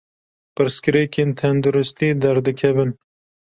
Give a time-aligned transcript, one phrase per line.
[0.55, 2.91] Pirsgirêkên tenduristiyê derdikevin.